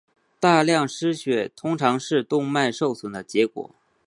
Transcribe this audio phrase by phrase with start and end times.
[0.39, 3.69] 大量失血通常是动脉损伤的结果。